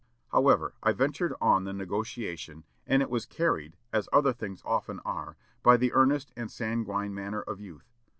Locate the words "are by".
5.05-5.77